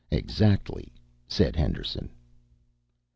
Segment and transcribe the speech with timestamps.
[0.09, 0.93] "Exactly,"
[1.27, 2.09] said Henderson.